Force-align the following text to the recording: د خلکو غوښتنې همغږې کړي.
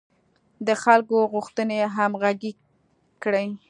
د 0.67 0.69
خلکو 0.83 1.17
غوښتنې 1.33 1.79
همغږې 1.95 2.51
کړي. 3.23 3.47